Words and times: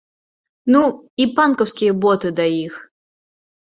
Ну, 0.75 0.81
і 1.25 1.29
панкаўскія 1.37 1.93
боты 2.09 2.35
да 2.43 2.53
іх. 2.65 2.85